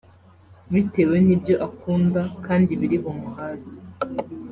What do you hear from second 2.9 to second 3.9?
bumuhaze